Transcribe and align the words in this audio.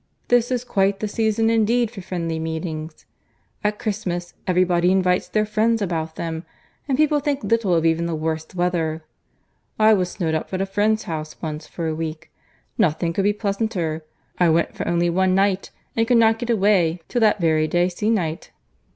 This 0.29 0.49
is 0.49 0.63
quite 0.63 0.99
the 0.99 1.07
season 1.07 1.51
indeed 1.51 1.91
for 1.91 2.01
friendly 2.01 2.39
meetings. 2.39 3.05
At 3.63 3.77
Christmas 3.77 4.33
every 4.47 4.63
body 4.63 4.91
invites 4.91 5.27
their 5.27 5.45
friends 5.45 5.79
about 5.79 6.15
them, 6.15 6.43
and 6.87 6.97
people 6.97 7.19
think 7.19 7.43
little 7.43 7.75
of 7.75 7.85
even 7.85 8.07
the 8.07 8.15
worst 8.15 8.55
weather. 8.55 9.03
I 9.77 9.93
was 9.93 10.09
snowed 10.09 10.33
up 10.33 10.51
at 10.55 10.59
a 10.59 10.65
friend's 10.65 11.03
house 11.03 11.39
once 11.39 11.67
for 11.67 11.85
a 11.87 11.93
week. 11.93 12.31
Nothing 12.79 13.13
could 13.13 13.25
be 13.25 13.31
pleasanter. 13.31 14.03
I 14.39 14.49
went 14.49 14.73
for 14.75 14.87
only 14.87 15.11
one 15.11 15.35
night, 15.35 15.69
and 15.95 16.07
could 16.07 16.17
not 16.17 16.39
get 16.39 16.49
away 16.49 17.01
till 17.07 17.21
that 17.21 17.39
very 17.39 17.67
day 17.67 17.85
se'nnight." 17.87 18.47
Mr. 18.49 18.49